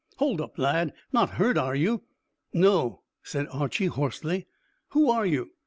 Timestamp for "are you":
1.59-2.01, 5.11-5.51